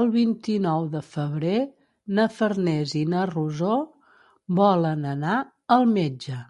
[0.00, 1.60] El vint-i-nou de febrer
[2.18, 3.80] na Farners i na Rosó
[4.64, 5.42] volen anar
[5.80, 6.46] al metge.